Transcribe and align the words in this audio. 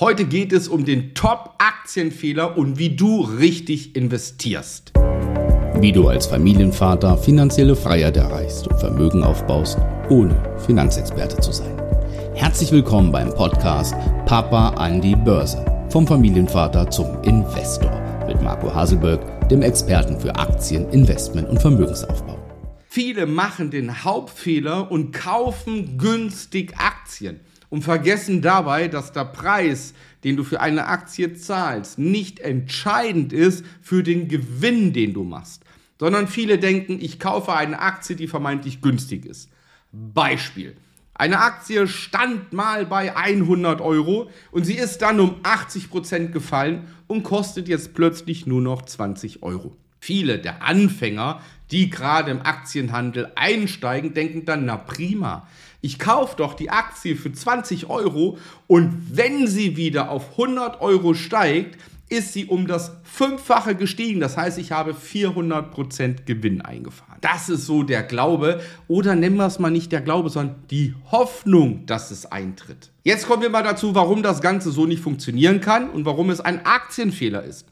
Heute 0.00 0.26
geht 0.26 0.52
es 0.52 0.68
um 0.68 0.84
den 0.84 1.12
Top-Aktienfehler 1.12 2.56
und 2.56 2.78
wie 2.78 2.94
du 2.94 3.22
richtig 3.22 3.96
investierst. 3.96 4.92
Wie 4.94 5.90
du 5.90 6.06
als 6.06 6.28
Familienvater 6.28 7.18
finanzielle 7.18 7.74
Freiheit 7.74 8.16
erreichst 8.16 8.68
und 8.68 8.78
Vermögen 8.78 9.24
aufbaust, 9.24 9.76
ohne 10.08 10.40
Finanzexperte 10.64 11.40
zu 11.40 11.50
sein. 11.50 11.76
Herzlich 12.36 12.70
willkommen 12.70 13.10
beim 13.10 13.34
Podcast 13.34 13.92
Papa 14.24 14.68
an 14.74 15.00
die 15.00 15.16
Börse. 15.16 15.64
Vom 15.90 16.06
Familienvater 16.06 16.88
zum 16.88 17.20
Investor 17.22 18.00
mit 18.28 18.40
Marco 18.40 18.72
Haselberg, 18.72 19.48
dem 19.48 19.62
Experten 19.62 20.20
für 20.20 20.32
Aktien, 20.36 20.88
Investment 20.90 21.48
und 21.48 21.60
Vermögensaufbau. 21.60 22.38
Viele 22.86 23.26
machen 23.26 23.72
den 23.72 24.04
Hauptfehler 24.04 24.92
und 24.92 25.10
kaufen 25.10 25.98
günstig 25.98 26.74
Aktien 26.78 27.40
und 27.70 27.82
vergessen 27.82 28.42
dabei, 28.42 28.88
dass 28.88 29.12
der 29.12 29.24
Preis, 29.24 29.94
den 30.24 30.36
du 30.36 30.44
für 30.44 30.60
eine 30.60 30.86
Aktie 30.86 31.34
zahlst, 31.34 31.98
nicht 31.98 32.40
entscheidend 32.40 33.32
ist 33.32 33.64
für 33.82 34.02
den 34.02 34.28
Gewinn, 34.28 34.92
den 34.92 35.14
du 35.14 35.24
machst, 35.24 35.62
sondern 35.98 36.28
viele 36.28 36.58
denken, 36.58 36.98
ich 37.00 37.18
kaufe 37.18 37.54
eine 37.54 37.80
Aktie, 37.80 38.16
die 38.16 38.28
vermeintlich 38.28 38.80
günstig 38.80 39.26
ist. 39.26 39.50
Beispiel. 39.92 40.76
Eine 41.14 41.40
Aktie 41.40 41.88
stand 41.88 42.52
mal 42.52 42.86
bei 42.86 43.16
100 43.16 43.80
Euro 43.80 44.30
und 44.52 44.64
sie 44.64 44.76
ist 44.76 44.98
dann 44.98 45.18
um 45.18 45.36
80 45.42 45.90
Prozent 45.90 46.32
gefallen 46.32 46.86
und 47.08 47.24
kostet 47.24 47.66
jetzt 47.66 47.92
plötzlich 47.94 48.46
nur 48.46 48.60
noch 48.60 48.82
20 48.82 49.42
Euro. 49.42 49.76
Viele 49.98 50.38
der 50.38 50.62
Anfänger, 50.62 51.40
die 51.72 51.90
gerade 51.90 52.30
im 52.30 52.42
Aktienhandel 52.42 53.32
einsteigen, 53.34 54.14
denken 54.14 54.44
dann, 54.44 54.64
na 54.64 54.76
prima, 54.76 55.48
ich 55.80 55.98
kaufe 55.98 56.36
doch 56.36 56.54
die 56.54 56.70
Aktie 56.70 57.16
für 57.16 57.32
20 57.32 57.88
Euro 57.88 58.38
und 58.66 59.16
wenn 59.16 59.46
sie 59.46 59.76
wieder 59.76 60.10
auf 60.10 60.32
100 60.32 60.80
Euro 60.80 61.14
steigt, 61.14 61.78
ist 62.08 62.32
sie 62.32 62.46
um 62.46 62.66
das 62.66 62.92
Fünffache 63.04 63.74
gestiegen. 63.74 64.20
Das 64.20 64.36
heißt, 64.36 64.58
ich 64.58 64.72
habe 64.72 64.92
400% 64.92 66.24
Gewinn 66.24 66.62
eingefahren. 66.62 67.18
Das 67.20 67.48
ist 67.48 67.66
so 67.66 67.82
der 67.82 68.02
Glaube. 68.02 68.60
Oder 68.86 69.14
nennen 69.14 69.36
wir 69.36 69.46
es 69.46 69.58
mal 69.58 69.70
nicht 69.70 69.92
der 69.92 70.00
Glaube, 70.00 70.30
sondern 70.30 70.56
die 70.70 70.94
Hoffnung, 71.10 71.84
dass 71.86 72.10
es 72.10 72.26
eintritt. 72.26 72.90
Jetzt 73.04 73.26
kommen 73.26 73.42
wir 73.42 73.50
mal 73.50 73.62
dazu, 73.62 73.94
warum 73.94 74.22
das 74.22 74.40
Ganze 74.40 74.70
so 74.70 74.86
nicht 74.86 75.02
funktionieren 75.02 75.60
kann 75.60 75.90
und 75.90 76.04
warum 76.06 76.30
es 76.30 76.40
ein 76.40 76.64
Aktienfehler 76.64 77.42
ist. 77.42 77.66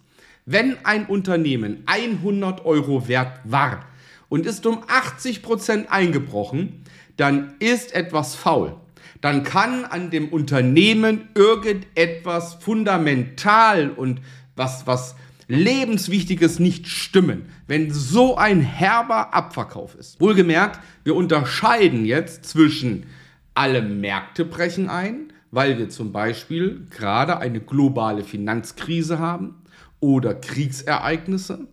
Wenn 0.44 0.76
ein 0.84 1.06
Unternehmen 1.06 1.82
100 1.86 2.64
Euro 2.64 3.08
wert 3.08 3.40
war 3.44 3.86
und 4.28 4.46
ist 4.46 4.66
um 4.66 4.82
80% 4.84 5.86
eingebrochen, 5.86 6.82
dann 7.16 7.54
ist 7.58 7.94
etwas 7.94 8.34
faul. 8.34 8.76
Dann 9.20 9.42
kann 9.42 9.84
an 9.84 10.10
dem 10.10 10.28
Unternehmen 10.28 11.28
irgendetwas 11.34 12.54
fundamental 12.54 13.90
und 13.90 14.20
was, 14.54 14.86
was 14.86 15.16
lebenswichtiges 15.48 16.58
nicht 16.58 16.86
stimmen, 16.88 17.46
wenn 17.66 17.90
so 17.90 18.36
ein 18.36 18.60
herber 18.60 19.32
Abverkauf 19.32 19.94
ist. 19.94 20.20
Wohlgemerkt, 20.20 20.80
wir 21.04 21.14
unterscheiden 21.14 22.04
jetzt 22.04 22.44
zwischen 22.46 23.06
alle 23.54 23.80
Märkte 23.80 24.44
brechen 24.44 24.90
ein, 24.90 25.32
weil 25.50 25.78
wir 25.78 25.88
zum 25.88 26.12
Beispiel 26.12 26.86
gerade 26.90 27.38
eine 27.38 27.60
globale 27.60 28.24
Finanzkrise 28.24 29.18
haben 29.18 29.54
oder 30.00 30.34
Kriegsereignisse 30.34 31.66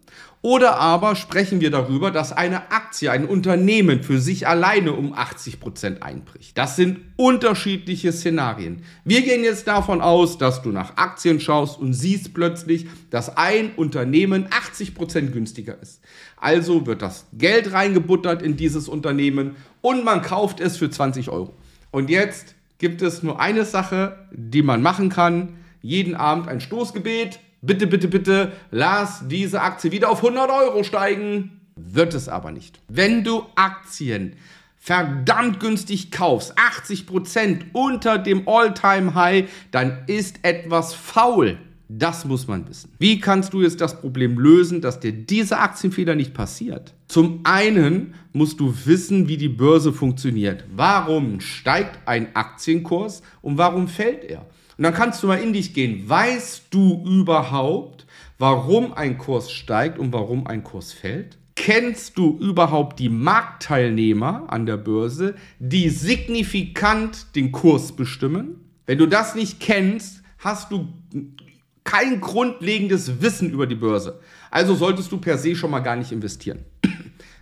oder 0.45 0.77
aber 0.77 1.15
sprechen 1.15 1.61
wir 1.61 1.71
darüber, 1.71 2.11
dass 2.11 2.33
eine 2.33 2.69
Aktie, 2.69 3.09
ein 3.09 3.25
Unternehmen 3.25 4.03
für 4.03 4.19
sich 4.19 4.45
alleine 4.45 4.91
um 4.91 5.13
80 5.13 5.61
Prozent 5.61 6.03
einbricht. 6.03 6.57
Das 6.57 6.75
sind 6.75 6.99
unterschiedliche 7.15 8.11
Szenarien. 8.11 8.83
Wir 9.05 9.21
gehen 9.21 9.45
jetzt 9.45 9.69
davon 9.69 10.01
aus, 10.01 10.37
dass 10.37 10.61
du 10.61 10.73
nach 10.73 10.97
Aktien 10.97 11.39
schaust 11.39 11.79
und 11.79 11.93
siehst 11.93 12.33
plötzlich, 12.33 12.87
dass 13.09 13.37
ein 13.37 13.71
Unternehmen 13.77 14.47
80 14.51 14.95
Prozent 14.95 15.31
günstiger 15.31 15.81
ist. 15.81 16.01
Also 16.35 16.85
wird 16.85 17.01
das 17.01 17.25
Geld 17.31 17.71
reingebuttert 17.71 18.41
in 18.41 18.57
dieses 18.57 18.89
Unternehmen 18.89 19.55
und 19.79 20.03
man 20.03 20.21
kauft 20.21 20.59
es 20.59 20.75
für 20.75 20.89
20 20.89 21.29
Euro. 21.29 21.53
Und 21.89 22.09
jetzt 22.09 22.55
gibt 22.79 23.01
es 23.01 23.23
nur 23.23 23.39
eine 23.39 23.63
Sache, 23.63 24.27
die 24.33 24.61
man 24.61 24.81
machen 24.81 25.07
kann. 25.07 25.55
Jeden 25.81 26.15
Abend 26.15 26.49
ein 26.49 26.59
Stoßgebet 26.59 27.39
bitte, 27.63 27.87
bitte, 27.87 28.07
bitte, 28.07 28.51
lass 28.69 29.27
diese 29.27 29.61
Aktie 29.61 29.91
wieder 29.91 30.09
auf 30.09 30.23
100 30.23 30.51
Euro 30.51 30.83
steigen. 30.83 31.61
Wird 31.75 32.13
es 32.13 32.29
aber 32.29 32.51
nicht. 32.51 32.79
Wenn 32.87 33.23
du 33.23 33.45
Aktien 33.55 34.35
verdammt 34.77 35.59
günstig 35.59 36.11
kaufst, 36.11 36.53
80% 36.57 37.71
unter 37.71 38.17
dem 38.17 38.47
All-Time-High, 38.47 39.49
dann 39.71 40.03
ist 40.07 40.39
etwas 40.43 40.93
faul. 40.93 41.57
Das 41.87 42.25
muss 42.25 42.47
man 42.47 42.67
wissen. 42.67 42.91
Wie 42.97 43.19
kannst 43.19 43.53
du 43.53 43.61
jetzt 43.61 43.79
das 43.79 44.01
Problem 44.01 44.39
lösen, 44.39 44.81
dass 44.81 44.99
dir 44.99 45.11
dieser 45.11 45.61
Aktienfehler 45.61 46.15
nicht 46.15 46.33
passiert? 46.33 46.93
Zum 47.07 47.41
einen 47.43 48.15
musst 48.31 48.59
du 48.59 48.73
wissen, 48.85 49.27
wie 49.27 49.37
die 49.37 49.49
Börse 49.49 49.93
funktioniert. 49.93 50.63
Warum 50.75 51.39
steigt 51.39 51.99
ein 52.07 52.35
Aktienkurs 52.35 53.21
und 53.41 53.57
warum 53.57 53.87
fällt 53.87 54.23
er? 54.23 54.45
Und 54.77 54.83
dann 54.83 54.93
kannst 54.93 55.21
du 55.21 55.27
mal 55.27 55.35
in 55.35 55.53
dich 55.53 55.73
gehen. 55.73 56.07
Weißt 56.07 56.65
du 56.71 57.03
überhaupt, 57.05 58.05
warum 58.37 58.93
ein 58.93 59.17
Kurs 59.17 59.51
steigt 59.51 59.99
und 59.99 60.13
warum 60.13 60.47
ein 60.47 60.63
Kurs 60.63 60.93
fällt? 60.93 61.37
Kennst 61.55 62.17
du 62.17 62.37
überhaupt 62.39 62.99
die 62.99 63.09
Marktteilnehmer 63.09 64.45
an 64.47 64.65
der 64.65 64.77
Börse, 64.77 65.35
die 65.59 65.89
signifikant 65.89 67.35
den 67.35 67.51
Kurs 67.51 67.95
bestimmen? 67.95 68.55
Wenn 68.85 68.97
du 68.97 69.05
das 69.05 69.35
nicht 69.35 69.59
kennst, 69.59 70.23
hast 70.39 70.71
du 70.71 70.87
kein 71.83 72.21
grundlegendes 72.21 73.21
Wissen 73.21 73.51
über 73.51 73.67
die 73.67 73.75
Börse. 73.75 74.19
Also 74.49 74.73
solltest 74.75 75.11
du 75.11 75.17
per 75.17 75.37
se 75.37 75.55
schon 75.55 75.71
mal 75.71 75.79
gar 75.79 75.95
nicht 75.95 76.11
investieren. 76.11 76.65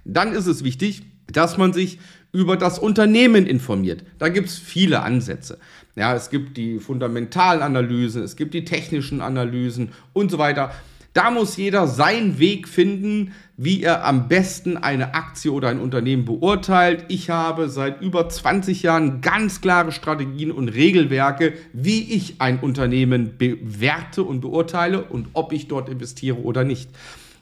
Dann 0.06 0.34
ist 0.34 0.48
es 0.48 0.64
wichtig, 0.64 1.04
dass 1.32 1.58
man 1.58 1.74
sich 1.74 2.00
über 2.32 2.58
das 2.58 2.80
Unternehmen 2.80 3.46
informiert. 3.46 4.04
Da 4.18 4.30
gibt 4.30 4.48
es 4.48 4.58
viele 4.58 5.02
Ansätze. 5.02 5.58
Ja, 5.96 6.16
es 6.16 6.30
gibt 6.30 6.56
die 6.56 6.80
fundamentalen 6.80 7.62
Analysen, 7.62 8.24
es 8.24 8.36
gibt 8.36 8.54
die 8.54 8.64
technischen 8.64 9.22
Analysen 9.22 9.90
und 10.14 10.32
so 10.32 10.38
weiter. 10.38 10.72
Da 11.14 11.30
muss 11.30 11.58
jeder 11.58 11.88
seinen 11.88 12.40
Weg 12.40 12.70
finden, 12.70 13.34
wie 13.58 13.84
er 13.84 14.06
am 14.06 14.30
besten 14.30 14.78
eine 14.78 15.14
Aktie 15.14 15.52
oder 15.52 15.68
ein 15.68 15.82
Unternehmen 15.82 16.24
beurteilt. 16.24 17.04
Ich 17.10 17.30
habe 17.30 17.68
seit 17.68 18.02
über 18.02 18.30
20 18.30 18.82
Jahren 18.82 19.20
ganz 19.20 19.60
klare 19.60 19.92
Strategien 19.92 20.52
und 20.52 20.70
Regelwerke, 20.70 21.54
wie 21.74 22.14
ich 22.14 22.36
ein 22.40 22.60
Unternehmen 22.60 23.38
bewerte 23.38 24.24
und 24.24 24.40
beurteile 24.40 25.04
und 25.04 25.28
ob 25.34 25.52
ich 25.52 25.68
dort 25.68 25.90
investiere 25.90 26.38
oder 26.38 26.64
nicht. 26.64 26.90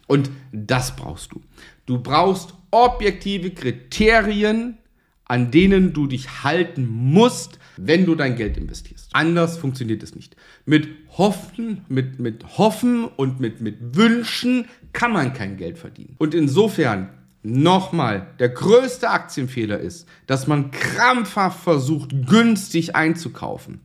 Und 0.09 0.31
das 0.51 0.95
brauchst 0.95 1.33
du. 1.33 1.41
Du 1.85 1.99
brauchst 1.99 2.55
objektive 2.71 3.51
Kriterien, 3.51 4.79
an 5.25 5.51
denen 5.51 5.93
du 5.93 6.07
dich 6.07 6.43
halten 6.43 6.87
musst, 6.87 7.59
wenn 7.77 8.07
du 8.07 8.15
dein 8.15 8.35
Geld 8.35 8.57
investierst. 8.57 9.09
Anders 9.13 9.59
funktioniert 9.59 10.01
es 10.01 10.15
nicht. 10.15 10.35
Mit 10.65 10.87
Hoffen, 11.15 11.85
mit, 11.89 12.19
mit 12.19 12.57
Hoffen 12.57 13.05
und 13.05 13.39
mit, 13.39 13.61
mit 13.61 13.95
Wünschen 13.95 14.65
kann 14.93 15.13
man 15.13 15.33
kein 15.33 15.57
Geld 15.57 15.77
verdienen. 15.77 16.15
Und 16.17 16.33
insofern 16.33 17.09
nochmal, 17.43 18.33
der 18.39 18.49
größte 18.49 19.11
Aktienfehler 19.11 19.79
ist, 19.79 20.07
dass 20.25 20.47
man 20.47 20.71
krampfhaft 20.71 21.61
versucht, 21.61 22.25
günstig 22.25 22.95
einzukaufen. 22.95 23.79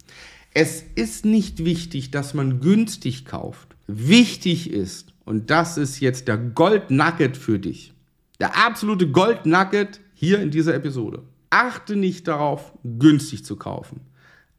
Es 0.55 0.83
ist 0.95 1.27
nicht 1.27 1.67
wichtig, 1.67 2.13
dass 2.13 2.33
man 2.33 2.61
günstig 2.61 3.27
kauft. 3.27 3.69
Wichtig 3.87 4.71
ist, 4.71 5.14
und 5.25 5.51
das 5.51 5.77
ist 5.77 6.01
jetzt 6.01 6.29
der 6.29 6.37
Gold 6.37 6.91
Nugget 6.91 7.37
für 7.37 7.59
dich, 7.59 7.93
der 8.41 8.67
absolute 8.67 9.09
Gold 9.09 9.47
Nugget 9.47 10.01
hier 10.15 10.41
in 10.41 10.51
dieser 10.51 10.75
Episode. 10.75 11.23
Achte 11.51 11.97
nicht 11.97 12.27
darauf, 12.29 12.73
günstig 12.83 13.45
zu 13.45 13.57
kaufen. 13.57 14.01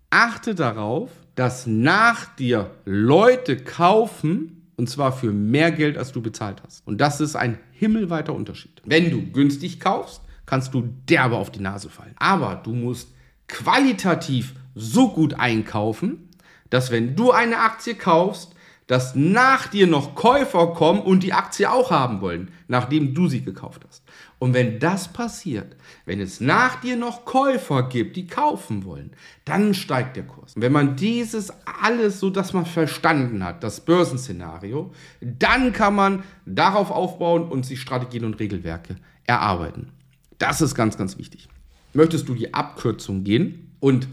Achte 0.10 0.56
darauf, 0.56 1.12
dass 1.36 1.68
nach 1.68 2.34
dir 2.36 2.72
Leute 2.86 3.58
kaufen, 3.58 4.70
und 4.78 4.90
zwar 4.90 5.12
für 5.12 5.32
mehr 5.32 5.72
Geld, 5.72 5.98
als 5.98 6.12
du 6.12 6.22
bezahlt 6.22 6.64
hast. 6.64 6.86
Und 6.88 7.02
das 7.02 7.20
ist 7.22 7.36
ein 7.36 7.60
himmelweiter 7.72 8.34
Unterschied. 8.34 8.82
Wenn 8.86 9.12
du 9.12 9.22
günstig 9.32 9.80
kaufst, 9.80 10.22
kannst 10.46 10.74
du 10.74 10.90
derbe 11.10 11.36
auf 11.36 11.52
die 11.52 11.60
Nase 11.60 11.90
fallen. 11.90 12.16
Aber 12.18 12.56
du 12.56 12.74
musst 12.74 13.10
qualitativ 13.48 14.54
so 14.74 15.12
gut 15.12 15.34
einkaufen, 15.36 16.30
dass 16.70 16.92
wenn 16.92 17.16
du 17.16 17.32
eine 17.32 17.60
Aktie 17.60 17.96
kaufst, 17.96 18.55
dass 18.88 19.16
nach 19.16 19.68
dir 19.68 19.88
noch 19.88 20.14
Käufer 20.16 20.68
kommen 20.74 21.02
und 21.02 21.24
die 21.24 21.34
Aktie 21.34 21.72
auch 21.72 21.92
haben 21.92 22.22
wollen, 22.22 22.52
nachdem 22.68 23.14
du 23.14 23.28
sie 23.28 23.42
gekauft 23.44 23.84
hast. 23.88 24.04
Und 24.38 24.54
wenn 24.54 24.80
das 24.80 25.12
passiert, 25.12 25.76
wenn 26.06 26.20
es 26.20 26.40
nach 26.40 26.82
dir 26.82 26.96
noch 26.96 27.26
Käufer 27.26 27.90
gibt, 27.90 28.16
die 28.16 28.28
kaufen 28.28 28.86
wollen, 28.86 29.12
dann 29.44 29.74
steigt 29.74 30.18
der 30.18 30.28
Kurs. 30.28 30.56
Und 30.56 30.62
wenn 30.62 30.72
man 30.72 30.96
dieses 30.96 31.52
alles 31.82 32.20
so, 32.20 32.30
dass 32.30 32.54
man 32.54 32.66
verstanden 32.66 33.44
hat, 33.44 33.64
das 33.64 33.82
Börsenszenario, 33.82 34.92
dann 35.22 35.74
kann 35.74 35.96
man 35.96 36.24
darauf 36.46 36.92
aufbauen 36.92 37.48
und 37.48 37.66
sich 37.66 37.82
Strategien 37.82 38.26
und 38.26 38.40
Regelwerke 38.40 38.98
erarbeiten. 39.26 39.92
Das 40.38 40.62
ist 40.62 40.76
ganz, 40.76 40.98
ganz 40.98 41.18
wichtig. 41.18 41.48
Möchtest 41.94 42.28
du 42.28 42.36
die 42.36 42.54
Abkürzung 42.54 43.24
gehen 43.24 43.72
und 43.80 44.08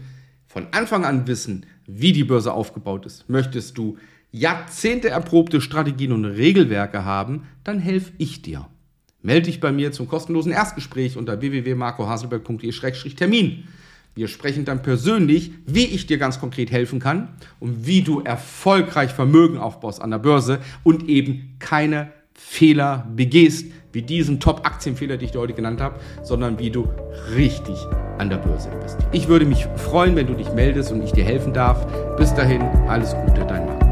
von 0.47 0.67
Anfang 0.71 1.03
an 1.03 1.27
wissen, 1.27 1.65
wie 1.85 2.13
die 2.13 2.23
Börse 2.23 2.53
aufgebaut 2.53 3.05
ist. 3.05 3.29
Möchtest 3.29 3.77
du 3.77 3.97
Jahrzehnte 4.33 5.09
erprobte 5.09 5.61
Strategien 5.61 6.11
und 6.11 6.25
Regelwerke 6.25 7.05
haben, 7.05 7.43
dann 7.63 7.79
helfe 7.79 8.11
ich 8.17 8.41
dir. 8.41 8.67
Melde 9.21 9.43
dich 9.43 9.59
bei 9.59 9.71
mir 9.71 9.91
zum 9.91 10.07
kostenlosen 10.07 10.51
Erstgespräch 10.51 11.17
unter 11.17 11.39
www.marcohaselberg.de-termin. 11.39 13.65
Wir 14.15 14.27
sprechen 14.27 14.65
dann 14.65 14.81
persönlich, 14.81 15.51
wie 15.67 15.85
ich 15.85 16.07
dir 16.07 16.17
ganz 16.17 16.39
konkret 16.39 16.71
helfen 16.71 16.99
kann 16.99 17.27
und 17.59 17.85
wie 17.85 18.01
du 18.01 18.21
erfolgreich 18.21 19.11
Vermögen 19.11 19.59
aufbaust 19.59 20.01
an 20.01 20.09
der 20.09 20.17
Börse 20.17 20.57
und 20.83 21.09
eben 21.09 21.55
keine 21.59 22.11
Fehler 22.33 23.07
begehst, 23.15 23.67
wie 23.91 24.01
diesen 24.01 24.39
Top-Aktienfehler, 24.39 25.17
den 25.17 25.25
ich 25.25 25.31
dir 25.31 25.39
heute 25.39 25.53
genannt 25.53 25.79
habe, 25.79 25.99
sondern 26.23 26.57
wie 26.57 26.71
du 26.71 26.89
richtig 27.35 27.77
an 28.17 28.31
der 28.31 28.37
Börse 28.37 28.69
investierst. 28.69 29.07
Ich 29.11 29.27
würde 29.27 29.45
mich 29.45 29.67
freuen, 29.75 30.15
wenn 30.15 30.25
du 30.25 30.33
dich 30.33 30.51
meldest 30.53 30.91
und 30.91 31.03
ich 31.03 31.11
dir 31.11 31.23
helfen 31.23 31.53
darf. 31.53 31.85
Bis 32.17 32.33
dahin, 32.33 32.63
alles 32.87 33.13
Gute, 33.27 33.45
dein 33.45 33.67
Mann. 33.67 33.82